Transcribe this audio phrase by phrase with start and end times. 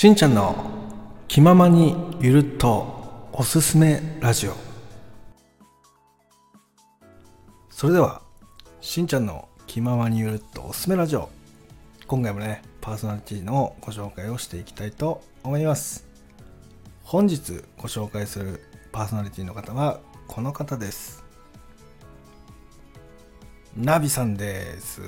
[0.00, 0.54] しんちゃんの
[1.28, 4.54] 気ままにゆるっとおすすめラジオ。
[7.68, 8.22] それでは
[8.80, 11.28] しんちゃんの気ままにゆるっとおすすめラジオ。
[12.06, 16.08] 今回もねパーソナリティのご紹介をしていきたいと思います。
[17.02, 18.62] 本日ご紹介する
[18.92, 21.22] パーソナリティの方はこの方です。
[23.76, 25.02] ナビさんです。
[25.02, 25.06] は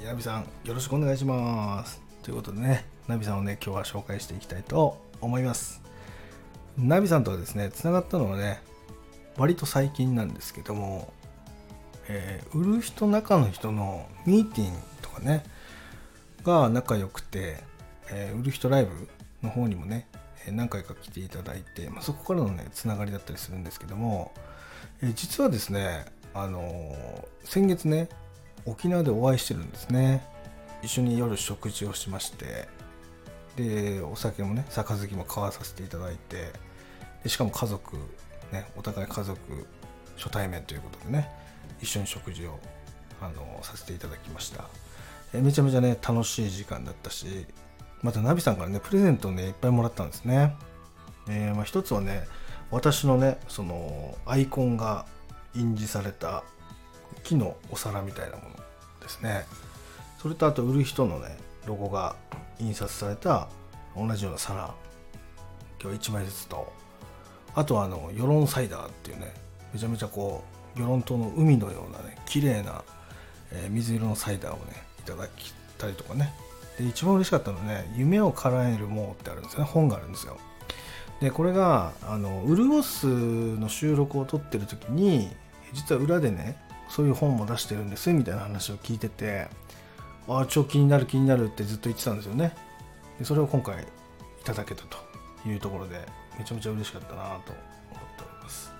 [0.00, 2.00] いナビさんよろしくお願いします。
[2.22, 5.82] ということでねナビさんをね今日は紹介していきたいと思います。
[6.78, 8.62] ナビさんとはですねつながったのはね
[9.36, 11.12] 割と最近なんですけども、
[12.08, 15.44] えー、売る人中の人のミーティングとかね
[16.44, 17.58] が仲良くて、
[18.10, 19.08] えー、売る人ライブ
[19.42, 20.06] の方にもね
[20.50, 24.32] 何回か来ていただいて、まあ、そこからのねつながりだったりするんですけども、
[25.02, 26.96] えー、実はですねあの
[27.44, 28.08] 先月ね
[28.64, 30.24] 沖縄でお会いしてるんですね。
[30.82, 32.68] 一緒に夜食事をしまして
[33.56, 36.52] でお酒もね杯も交わさせていただいて
[37.22, 37.96] でしかも家族
[38.52, 39.38] ねお互い家族
[40.16, 41.30] 初対面ということでね
[41.80, 42.58] 一緒に食事を
[43.20, 44.64] あのさせていただきました。
[45.32, 47.46] めちゃめちゃね楽しい時間だったし
[48.02, 50.54] またナビさんからねプレゼントをねいっぱいもらったんですね、
[51.26, 52.26] えー、まあ、一つはね
[52.70, 55.06] 私のねそのアイコンが
[55.54, 56.44] 印字された
[57.22, 58.56] 木のお皿みたいなもの
[59.00, 59.46] ですね。
[60.18, 62.14] それとあと売る人のねロゴが
[62.62, 63.48] 印刷された
[63.96, 64.74] 同じような皿。
[65.82, 66.72] 今日1枚ずつと。
[67.54, 69.34] あとはあの与論サイダーっていうね
[69.74, 70.42] めちゃめちゃこ
[70.74, 72.82] う与論島の海のようなね綺麗な、
[73.50, 76.32] えー、水色のサイダーをねいただきたりとかね。
[76.78, 79.64] で一番嬉しかったのはね「夢を叶えるもう」ってあるんですね。
[79.64, 80.38] 本があるんですよ。
[81.20, 85.30] でこれがあのウルオスの収録を撮ってる時に
[85.72, 86.56] 実は裏でね
[86.88, 89.48] そういう本も出してるんですみたいな話を聞いてて
[90.28, 92.54] ああ超気になる気になるってずっと言ってたんですよね。
[93.18, 93.86] でそれを今回い
[94.44, 94.98] ただけたと
[95.48, 96.00] いうところで
[96.38, 98.72] めちゃめちゃ嬉しかったなと思っております。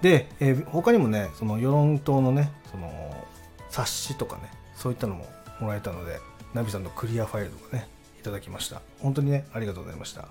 [0.00, 3.26] で、えー、他にもねその世論党のねその
[3.68, 5.26] 冊子とかねそういったのも
[5.60, 6.18] もらえたので
[6.54, 7.88] ナビさんのクリアファイルとかね
[8.18, 8.82] いただきました。
[9.00, 10.28] 本当にねありがとうございました。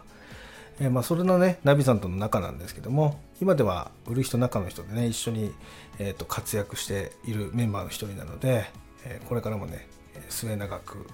[0.81, 5.51] えー、まあ、それのねナビさんとの仲なんですけども今では売る人中の人でね一緒に、
[5.97, 8.65] えー、と活躍しているメンバーの一人なので、
[9.05, 9.87] えー、これからもね
[10.29, 11.07] 末永く、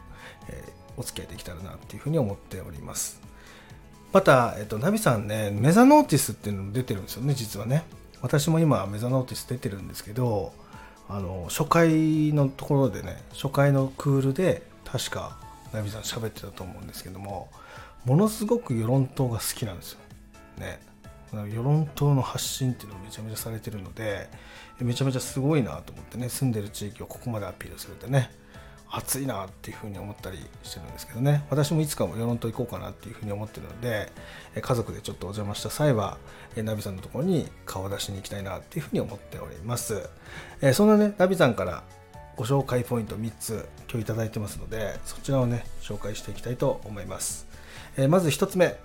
[0.50, 0.64] え
[0.98, 3.22] お付き合いできたらなっていうふうに思っております
[4.14, 7.84] また、えっと、ナビさんねメザノーティスっていうのも出てるんですよね実はね
[8.22, 10.54] 私も今メザノーティス出てるんですけど
[11.10, 15.38] あの初回のところでね初回のクールで確か
[15.74, 17.50] ナビさん喋ってたと思うんですけども
[18.06, 20.00] ものすごく世論党が好きなんですよ。
[20.60, 20.80] ね。
[21.52, 24.30] 世論党の発信っていうのをめちゃめちゃされてるので
[24.80, 28.32] めちゃめちゃすごいなと思ってね住んでる地域をここまでアピールするってね
[28.98, 31.44] 熱いなっていうふうに思ったりしてるんですけどね。
[31.50, 34.12] 私もいつかも世論党行こうかなっていうふうに思ってるので
[34.60, 36.18] 家族でちょっとお邪魔した際は
[36.56, 40.10] ナビさんのところに顔出しに行きたいなっていうふうに思っております。
[40.74, 41.84] そんなねナビさんから
[42.38, 47.48] ご紹介ポイント3つ今日いただいてますのでそちらをね紹介していきたいと思います、
[48.10, 48.78] まず1つ目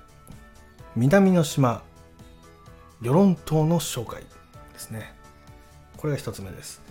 [0.97, 1.83] 南の島
[3.01, 4.23] 与論島の紹介
[4.73, 5.13] ですね。
[5.97, 6.83] これが1つ目です。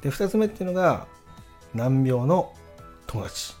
[0.00, 1.06] で2つ目っていうのが
[1.74, 2.54] 難病の
[3.12, 3.52] 友達。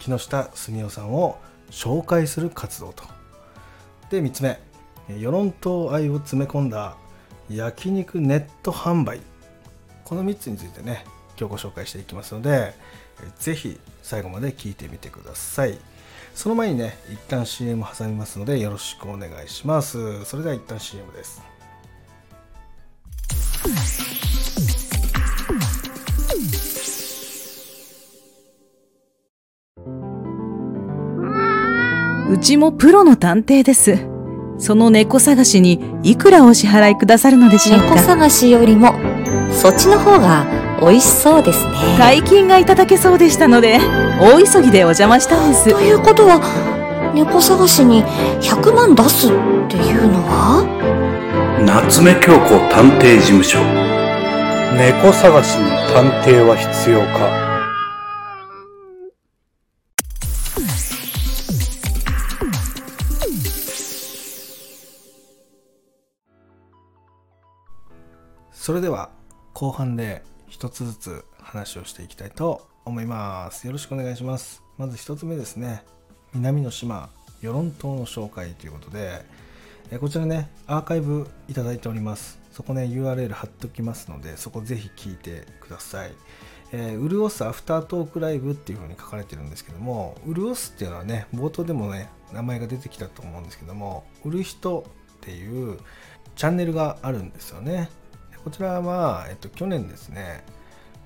[0.00, 1.38] 木下澄夫さんを
[1.70, 3.04] 紹介する活動と。
[4.10, 4.60] で3つ目。
[5.08, 6.96] 与論島愛を詰め込んだ
[7.48, 9.20] 焼肉ネット販売。
[10.04, 11.04] この3つについてね
[11.38, 12.74] 今日ご紹介していきますので
[13.38, 15.78] 是非最後まで聞いてみてください。
[16.34, 20.24] その前にね一旦 CM 挟みますのでよろしくお願いします。
[20.24, 21.40] それでは一旦 CM です。
[32.44, 34.06] ちもプロの探偵です。
[34.58, 37.94] その猫探しにいくらお支払いくださるのでしょうか？
[37.94, 38.92] 猫探しよりも
[39.50, 40.44] そっちの方が
[40.78, 41.72] 美味しそうですね。
[41.98, 43.78] 大金がいただけそうでしたので
[44.20, 45.70] 大急ぎでお邪魔したんです。
[45.70, 46.38] ということは
[47.14, 48.02] 猫探しに
[48.42, 49.30] 100万出すっ
[49.70, 50.68] ていうのは？
[51.64, 53.58] 夏目京子探偵事務所。
[54.76, 57.53] 猫探しに探偵は必要か？
[68.64, 69.10] それでは
[69.52, 73.66] 後半で一つずつ話をしていきたいと思います。
[73.66, 74.62] よろしくお願いします。
[74.78, 75.82] まず一つ目ですね。
[76.32, 77.10] 南の島、
[77.42, 79.20] 与論島の紹介ということで、
[79.90, 82.40] えこちらね、アーカイブいただいております。
[82.52, 86.14] そこね、URL 貼っておきますので、そこぜひ聞いてください。
[86.72, 95.78] えー、潤すアフタートークライブっていう風に書かれてるんですけども、潤すっていうのはね、冒頭でもね、名前が出てきたと思うんですけども、売る人っていう
[96.34, 97.90] チャンネルがあるんですよね。
[98.44, 100.44] こちらは、えっと、去年ですね、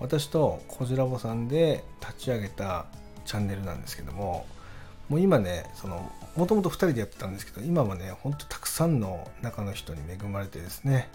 [0.01, 2.87] 私とコジラボさんで立ち上げた
[3.25, 4.45] チャンネルなんですけども、
[5.09, 11.09] もう今ね、その、もともと2人でやってたんですけど、今はね、ほんとたくさんの中の人に恵まれてですね、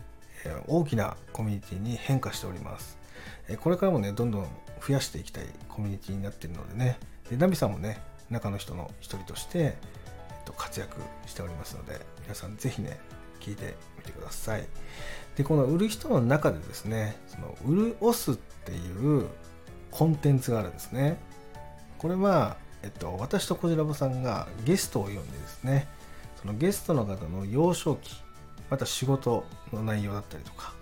[0.46, 2.98] え大きなコミュニティに変化しております。
[3.50, 4.48] えこれからもね、どんどん
[4.86, 7.00] 増やしていきたいコミュニティになっているのでね、
[7.30, 9.76] でナビさんもね、中の人の一人として、え
[10.42, 12.98] っと、活躍しておりますので、皆さんぜひね、
[13.42, 14.66] 聞いてみてください。
[15.36, 19.28] で、この売る人の中でですね、その売るオスっていう
[19.92, 21.18] コンテンツがあるんですね。
[21.98, 25.88] これは、えっと、私とこじらぼさんがゲストを呼んでですね、
[26.42, 28.22] そのゲストの方の幼少期、
[28.70, 30.74] また仕事の内容だったりとか、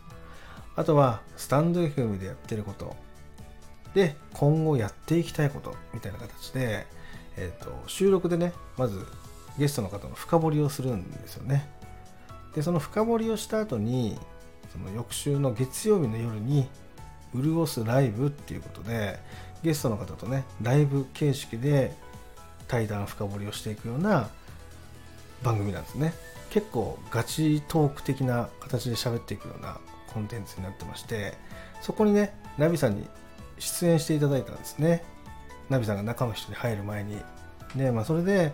[0.75, 2.95] あとはスタンド FM でやってること、
[3.94, 6.88] で、今後やっていきたいことみたいな形で、
[7.38, 9.06] えっと、収録でね、まず
[9.57, 11.69] ゲストの方の深掘りをするんですよね。
[12.56, 14.18] で、その深掘りをした後に、
[14.72, 16.68] その翌週の月曜日の夜に、
[17.36, 19.20] 潤すライブっていうことで、
[19.64, 21.96] ゲストの方とね、ライブ形式で
[22.68, 24.30] 対談深掘りをしていくような
[25.44, 26.14] 番組なんですね。
[26.50, 29.78] 結構ガチトーク的な形で喋っていくような
[30.14, 31.38] コンテンツになってまして、
[31.82, 33.08] そこにね、ナビさんに
[33.60, 35.04] 出演していただいたんですね。
[35.70, 37.18] ナビさんが中の人に入る前に。
[37.76, 38.52] で、まあ、それで、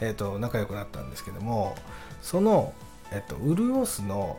[0.00, 1.74] え、ー、と、仲良くなったんですけども、
[2.22, 2.72] その、
[3.10, 4.38] えっ、ー、と、ウルオスの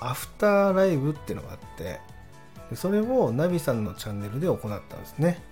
[0.00, 2.00] アフターライブっていうのがあって、
[2.74, 5.42] それをナビさんのチャンネルで行ったんですね。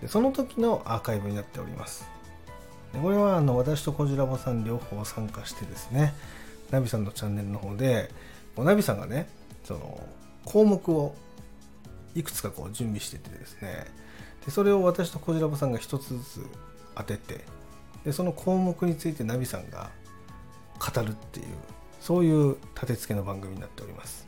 [0.00, 2.08] でその時のアーカイブになっております。
[2.92, 6.14] でこれはあの私とコジラボさん両方参加してですね、
[6.70, 8.10] ナビさんのチャンネルの方で、
[8.56, 9.28] ナビさんがね、
[9.64, 10.02] その
[10.44, 11.14] 項目を
[12.14, 13.86] いくつかこう準備しててですね、
[14.44, 16.46] でそれを私とコジラボさんが一つずつ
[16.94, 17.44] 当てて、
[18.04, 19.90] でその項目についてナビさんが
[20.78, 21.46] 語るっていう、
[22.00, 24.26] そういう立て付けの番組になっております。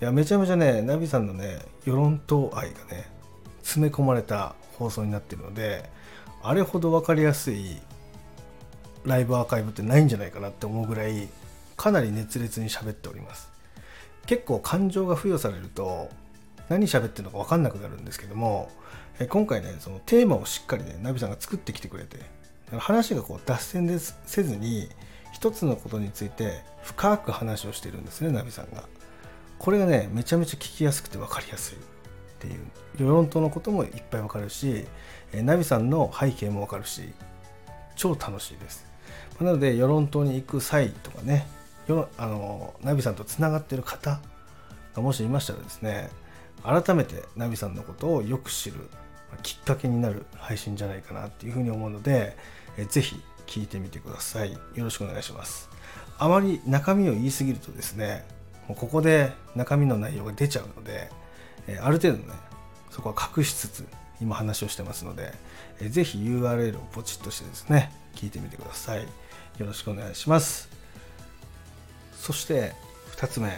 [0.00, 3.10] いや、めちゃめちゃね、ナビさんのね、世論党愛がね、
[3.62, 5.90] 詰め込まれた放送になってるので、
[6.42, 7.78] あれほど分かりやすい
[9.04, 11.28] ライブアーカイブってないんじゃないかなって思うぐらい、
[11.76, 13.50] かなり熱烈に喋っております。
[14.26, 16.10] 結構感情が付与されると、
[16.68, 18.70] 何喋ってるのか分かんなくなるんですけども、
[19.18, 22.18] え今回ね、そのテーマをしっかりね、ナビさんが作ってきてくれて、
[22.78, 24.88] 話がこう脱線でせずに、
[25.38, 28.82] 一つのことについて深く話をしてるんですね、ナビさんが。
[29.60, 31.80] これがね、めちゃめちゃ聞きやすくて分かりやすいっ
[32.40, 32.58] ていう、
[32.98, 34.84] 世論党のこともいっぱい分かるし、
[35.32, 37.12] ナビさんの背景も分かるし、
[37.94, 38.84] 超楽しいです。
[39.40, 41.46] なので、世論党に行く際とかね、
[42.16, 44.20] あのナビさんとつながってる方
[44.92, 46.10] がもしいましたらですね、
[46.64, 48.90] 改めてナビさんのことをよく知る
[49.44, 52.36] きっかけになる配信じゃないかなっていうふうに思うので、
[52.76, 54.52] えぜひ聞いてみてください。
[54.52, 55.68] よろしくお願いします。
[56.18, 58.24] あまり中身を言いすぎるとですね、
[58.68, 61.10] もうここで中身の内容が出ちゃうので、
[61.66, 62.34] えある程度ね、
[62.90, 63.86] そこは隠しつつ
[64.20, 65.32] 今話をしてますので、
[65.80, 69.02] えぜひ URL をポチッとしてですね、聞いてみてください。
[69.02, 70.68] よろしくお願いします。
[72.14, 72.74] そして
[73.16, 73.50] 2つ目、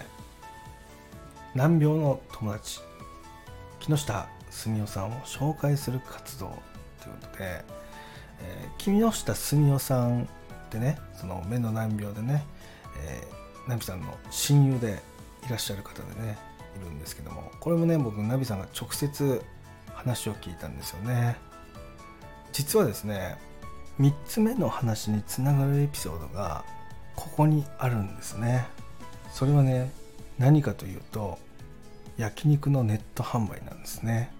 [1.54, 2.80] 難病の友達、
[3.80, 6.46] 木下澄夫さんを紹介する活動
[7.02, 7.64] ということで、
[8.42, 10.26] えー、木下澄夫さんっ
[10.70, 12.44] てね、その目の難病でね、
[13.06, 15.00] えーナビさんの親友で
[15.46, 16.38] いらっしゃる方でね
[16.76, 19.42] いるんですけどもこれもね僕ナビさんが直接
[19.94, 21.36] 話を聞いたんですよね。
[22.52, 23.36] 実はですね
[24.00, 26.64] 3つ目の話につながるエピソードが
[27.14, 28.66] ここにあるんですね。
[29.32, 29.92] それはね
[30.38, 31.38] 何かというと
[32.16, 34.32] 焼肉のネット販売なんですね。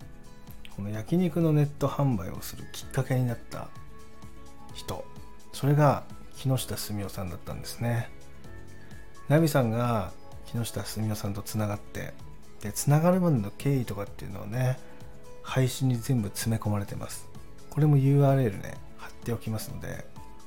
[0.74, 3.68] この焼肉のネット販売をするきっかけになった
[4.74, 5.04] 人。
[5.52, 6.04] それが
[6.36, 8.08] 木下澄夫さんだったんですね。
[9.28, 10.12] ナビさんが
[10.46, 12.14] 木下澄夫さんとつながって
[12.60, 14.78] でつながるまでの経緯とかっていうのをね
[15.42, 17.28] 配信に全部詰め込まれてます。
[17.70, 20.04] これも URL ね貼っておきますので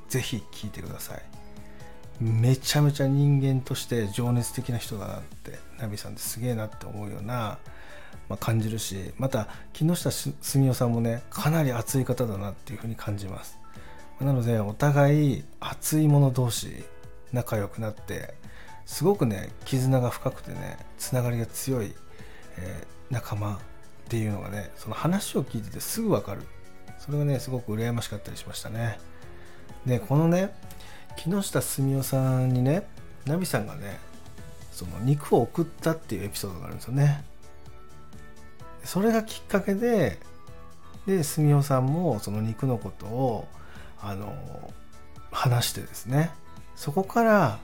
[0.09, 1.21] ぜひ聞いてください。
[2.19, 7.57] めちゃめちゃ人間として情熱的な人だなってナビさんってすげえなって思うような、
[8.29, 13.57] まあ、感じるしまた木下澄夫さんもねかなり熱い方だなっていうふうに感じます。
[14.23, 16.83] なのでお互い熱い者同士
[17.31, 18.33] 仲良くなって
[18.85, 21.93] すごくね絆が深くてねつながりが強い、
[22.57, 23.59] えー、仲間っ
[24.09, 26.41] ていうのがねその話を聞いててすぐ分かる。
[26.99, 28.97] それがねすごく羨ましかったりしましたね。
[29.85, 30.53] でこのね
[31.17, 32.87] 木下澄夫さんにね
[33.25, 33.99] ナビさんがね
[34.71, 37.23] その肉を送ったっていうエピソードがあるんですよね。
[38.83, 40.19] それがきっかけで
[41.05, 43.47] で住代さんもその肉のことを
[44.03, 44.35] あの
[45.31, 46.31] 話してですね。
[46.75, 47.59] そこから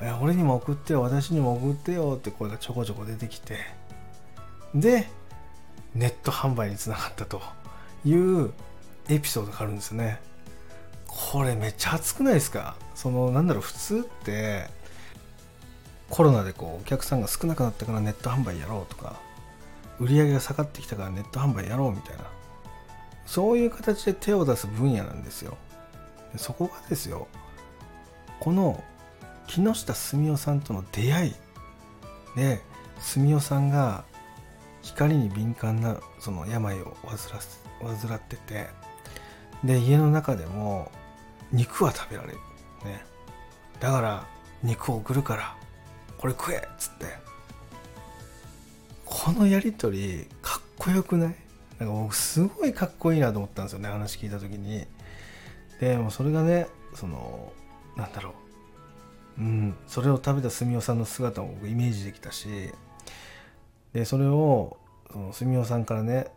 [0.00, 3.58] え「俺にも送ってよ私にも送ってよ」って声がちょこちょこ出てきて。
[4.74, 5.08] で
[5.94, 7.40] ネット販売につながったと
[8.04, 8.52] いう
[9.08, 10.20] エピソードがあるんですよね。
[11.06, 12.74] これめっちゃ熱くないですか？
[12.96, 14.68] そのなんだろう普通って
[16.10, 19.20] コロナでこうお客さんが少なくなったからネット販売やろうとか
[20.00, 22.24] 売り上げが下がってきたからネット販売やろうみたいな。
[23.26, 25.56] そういう形で手を出す分野なんですよ。
[26.36, 27.28] そこがですよ
[28.40, 28.82] この
[29.46, 31.34] 木下澄夫さんとの出会い。
[32.36, 32.60] で
[33.00, 34.04] 澄夫さんが
[34.82, 37.18] 光に敏感なその病を患
[37.96, 38.66] 患ってて
[39.62, 40.90] で家の中でも
[41.52, 42.34] 肉は食べられる。
[42.84, 43.04] ね。
[43.80, 44.26] だから
[44.62, 45.56] 肉を送るから
[46.18, 47.24] これ食えっつって。
[49.06, 51.34] このやり取りかっこよくない？
[51.78, 54.86] なんか僕すごいかっこいいなと思ったんですよね話聞いた時に。
[55.80, 57.52] でもそれがねその
[57.96, 58.34] なんだろ
[59.38, 59.40] う。
[59.40, 62.48] うんそれを食べた住代さんの姿も僕イメージできたし。
[63.92, 64.76] でそれを
[65.12, 66.28] その住代さんからね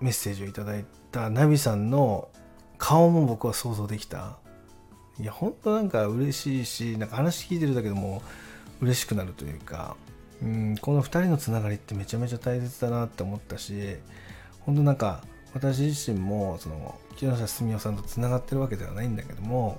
[0.00, 2.28] メッセージをいただいたナビさんの
[2.78, 4.38] 顔も僕は想像できた。
[5.20, 8.22] いや本当なんか嬉しいしなんか話聞いてるだけでも
[8.80, 9.96] 嬉しくなるというか。
[10.42, 13.96] うんこの2人のつながりってめちゃめちゃ大切だなって思ったし。
[14.66, 15.22] 本当なんか
[15.54, 19.78] 私自身もその木下澄夫さんとつながってるわけではないんだけども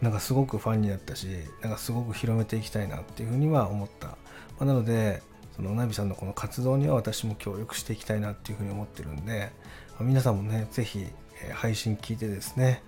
[0.00, 1.26] なんかすごくファンになったし
[1.62, 4.16] なんかすごく広めていきたいなっていうふうには思った、ま
[4.60, 5.22] あ、なので
[5.56, 9.50] そのナビさんのこの活動には私も協力していきたいなっていうふうに思ってるんで、
[9.92, 11.06] まあ、皆さんもね是非
[11.54, 12.82] 配信聞いてですね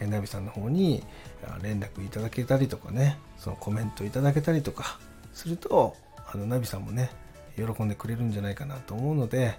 [0.00, 1.02] ナビさんの方に
[1.62, 4.98] 連絡いただけたりとかねそのコメントいただけたりとか
[5.32, 7.10] するとあのナビさんもね
[7.56, 9.58] 喜んでくれるんじゃないかなと思うので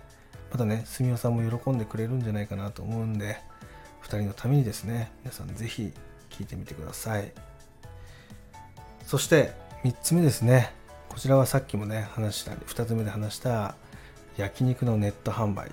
[0.56, 3.36] またね住代さんも喜んでくれるんじゃないかなと思うんで
[4.04, 5.92] 2人のためにですね皆さん是非
[6.30, 7.30] 聞いてみてください。
[9.06, 9.52] そして
[9.84, 10.72] 3つ目ですね。
[11.10, 13.76] こちらはさっきもね話した2つ目で話した
[14.38, 15.70] 焼肉のネット販売。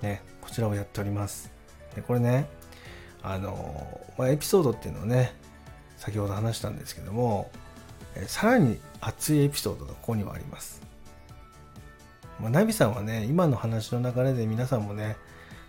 [0.00, 1.52] ねこちらをやっております。
[1.94, 2.46] でこれね
[3.22, 5.34] あの、まあ、エピソードっていうのをね
[5.98, 7.50] 先ほど話したんですけども
[8.16, 10.80] えさらに熱いエピソードがここにはあります、
[12.42, 15.16] まあ、ナビさんはね今の話の流れで皆さんもね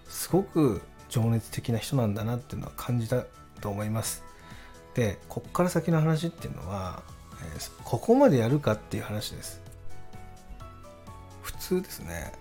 [0.10, 3.24] すごく情熱的な人なんだなっていうのは感じた
[3.62, 4.24] と思います。
[4.96, 7.04] でこっから先の話っていうのは、
[7.56, 9.62] えー、ここまでやるかっていう話です。
[11.44, 12.32] 普通ですね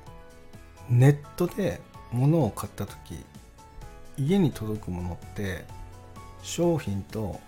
[0.89, 3.25] ネットで物を買った時
[4.17, 5.65] 家に届くものって
[6.43, 7.39] 商品と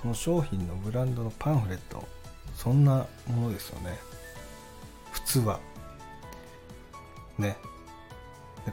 [0.00, 2.04] その商品のブランドのパンフレット
[2.56, 3.96] そんなものですよね。
[5.12, 5.60] 普通は。
[7.38, 7.56] ね。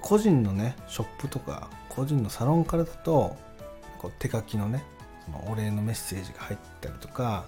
[0.02, 3.36] 個人のねショップとか個人のサロンからだと
[3.98, 4.84] こう手書きのね
[5.26, 7.46] そのお礼のメッセージが入ったりとか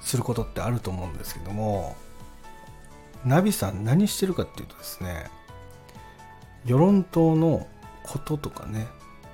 [0.00, 1.96] することってあると思うんですけども
[3.24, 5.30] ナビさん何してるかっていうとですね
[6.64, 7.66] 世論党の
[8.02, 8.86] こととかね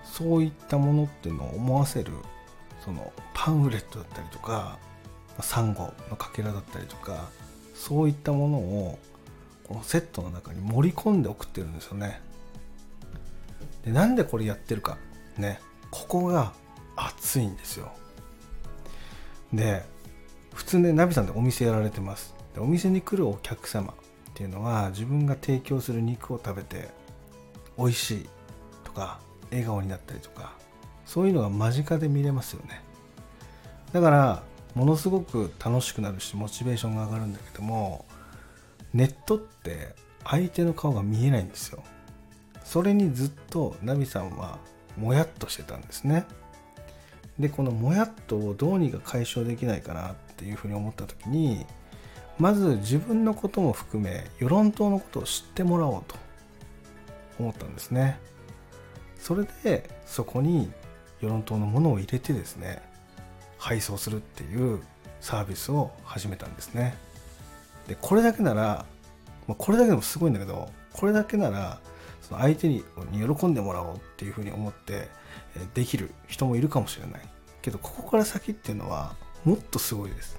[0.05, 2.13] そういったものっていうのを思わせる
[2.85, 4.79] そのパンフレットだったりとか
[5.41, 7.29] サンゴのかけらだったりとか
[7.75, 8.99] そういったものを
[9.67, 12.21] このセットの中に盛り込んで送ってるんですよね。
[13.85, 14.99] でなんでこれやってるか。
[15.37, 15.61] ね。
[15.91, 16.53] ここが
[16.97, 17.93] 熱いんですよ。
[19.53, 19.85] で
[20.55, 22.35] 普通ねナビさんってお店やられてます。
[22.55, 23.95] でお店に来るお客様っ
[24.35, 26.89] ていうのは自分が提供する肉を食べて
[27.79, 28.29] 美味しい
[28.85, 29.21] とか
[29.51, 30.55] 笑顔になったりとか
[31.05, 32.83] そういうのが間近で見れますよね。
[33.93, 34.43] だから
[34.75, 38.05] ものすごく楽しくなるしモチベーションが上がるんだけども
[38.97, 41.83] ネットって相手の顔が見えないんですよ。
[42.65, 44.59] それにずっとナビさんは
[44.97, 46.25] もやっとしてたんですね。
[47.39, 51.67] でこのもやっとをどうにか解消できないかなっていうふうに思った時に
[52.39, 56.17] まず自分のことも含め世論党のことを知ってもらおうと
[57.39, 58.19] 思ったんですね。
[59.19, 60.73] それでそこに
[61.21, 62.81] 世論党のものを入れてですね
[63.59, 64.81] 配送するっていう
[65.21, 67.06] サービスを始めたんですね。
[67.87, 68.85] でこれだけなら
[69.47, 71.79] まあこれだけでもすごいんだけどこれだけなら
[72.23, 75.09] その相手に喜んでもらおうっていうふうに思って
[75.75, 77.21] できる人もいるかもしれない。
[77.63, 79.15] けどここから先っていうのは
[79.45, 80.39] もっとすごいです。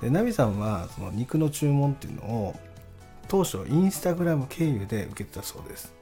[0.00, 2.54] でナビさんはその肉の注文っていうのを
[3.28, 5.94] 当初インスタグラム経由で受けてたそうです。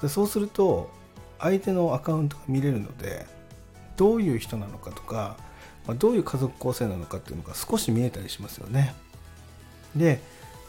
[0.00, 0.90] でそうすると
[1.38, 3.26] 相手のアカウントが見れるので
[3.96, 5.36] どういう人なのかとか、
[5.86, 8.94] まあ、どういう家族構成なのかっていうのが少し見えたりしますよね。
[9.96, 10.20] で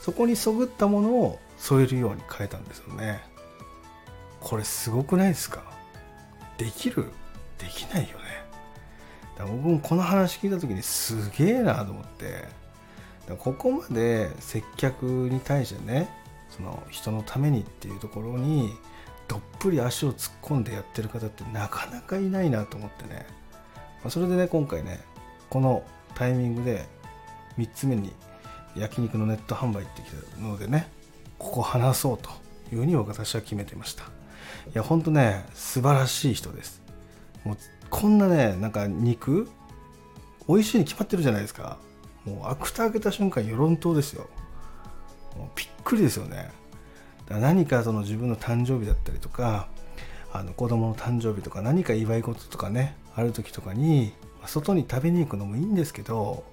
[0.01, 3.22] そこにそぐったものを添えるように変えたんですよね。
[4.40, 5.63] これすごくないですか？
[6.58, 7.06] できる？
[7.58, 8.24] できないよね。
[9.38, 12.62] だから僕もこの話聞いた時にすげえなと思って。
[13.38, 16.10] ここまで接客に対してね
[16.50, 18.74] その人のためにっていうところに
[19.30, 23.25] どっぷり足を突っ込んでやってる方ってなかなかいないなと思ってね、
[24.01, 25.00] まあ、それでね今回ね
[25.50, 26.86] このタイミングで
[27.58, 28.12] 3つ目に
[28.75, 30.90] 焼肉のネット販売ってきたのでね
[31.38, 32.30] ここ話そうと
[32.72, 34.04] いうふうに私は決めてました。
[34.04, 34.08] い
[34.74, 36.82] やほんとね素晴らしい人です。
[37.44, 37.58] もう
[37.90, 39.50] こんなねなんか肉
[40.48, 41.78] 美味しいに決まってるじゃないですか。
[42.25, 44.30] もう蓋開けた瞬間与論島ですよ。
[45.36, 46.51] もうびっくりですよね。
[47.25, 49.68] だから何かその自分の誕生日だったりとか
[50.32, 54.13] あの子供の誕生日とか何か祝い事とかねある時とかに
[54.46, 56.44] 外に食べに行くのもいいんですけど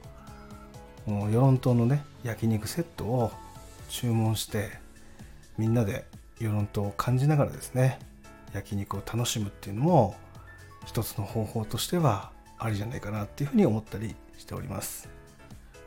[1.08, 3.32] 与論島のね焼肉セットを
[3.88, 4.70] 注文して
[5.56, 6.04] みんなで
[6.38, 7.98] 与論島を感じながらですね
[8.52, 10.16] 焼肉を楽しむっていうのも
[10.86, 15.08] 一つの方法としてはありじゃないかなっていうふうに思ったりしております。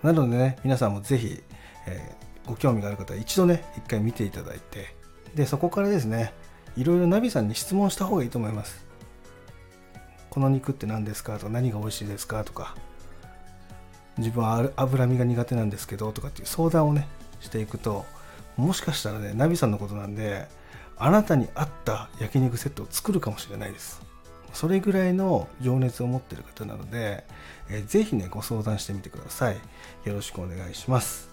[0.03, 1.41] なのでね皆さんもぜひ、
[1.87, 4.95] えーご興味がある方は一度ね一回見ていただいて
[5.35, 6.33] でそこからですね
[6.75, 8.85] いろいろナビさんに質問した方がいいと思います。
[10.29, 12.75] この肉って何ですかとか何が美味しいですかとか
[14.21, 17.07] 自分は脂身が苦手なんですけどとかっていう相談をね
[17.39, 18.05] していくと
[18.57, 20.47] もしかしたらねナビさんのことなんで
[20.97, 24.01] あなたに合った焼肉セットを作るかもしれないです。
[24.53, 27.23] それぐらいの情熱を持ってる方なので、
[27.69, 29.55] えー、ぜひねご相談してみてください。
[30.03, 31.29] よろしくお願いします。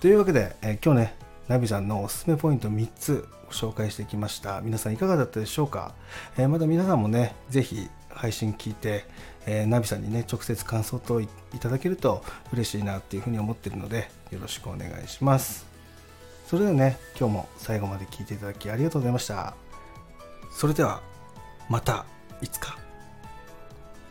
[0.00, 1.16] というわけで、えー、今日ね
[1.48, 4.60] ナビさんのおすすめポイント3つご紹介してきました。
[4.60, 5.94] 皆さんいかがだったでしょうか、
[6.36, 9.04] えー、また皆さんもねぜひ配信聞いて、
[9.46, 11.28] えー、ナビさんにね直接感想とい
[11.60, 12.22] ただけると
[12.52, 15.66] 嬉しいなっていうふうに思ってるのでよろしくお願いします。
[16.46, 19.54] それではね今日も最後まで聞いていただきありがとうございました。
[20.50, 21.00] それでは
[21.68, 22.06] また
[22.40, 22.78] いつか。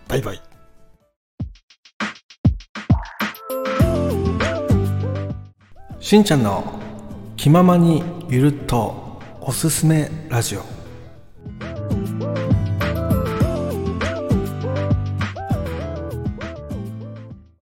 [0.07, 0.41] バイバイ。
[5.99, 6.79] しんちゃんの
[7.35, 10.74] 気ままにゆるっとおすすめラジオ。